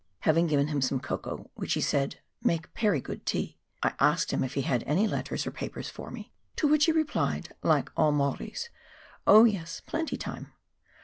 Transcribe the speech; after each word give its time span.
Having 0.21 0.47
given 0.47 0.69
him 0.69 0.81
some 0.81 0.99
cocoa, 0.99 1.51
which 1.53 1.73
he 1.73 1.79
said" 1.79 2.21
Make 2.51 2.73
pery 2.73 2.99
good 2.99 3.23
tea," 3.23 3.59
I 3.83 3.93
asked 3.99 4.33
him 4.33 4.43
if 4.43 4.55
he 4.55 4.63
had 4.63 4.83
any 4.87 5.05
letters 5.07 5.45
or 5.45 5.51
papers 5.51 5.89
for 5.91 6.09
me, 6.09 6.33
to 6.55 6.67
which 6.67 6.85
he 6.85 6.91
replied, 6.91 7.53
like 7.61 7.91
all 7.95 8.11
Maoris," 8.11 8.69
Oh 9.27 9.43
yes, 9.43 9.79
plenty 9.85 10.17
time." 10.17 10.53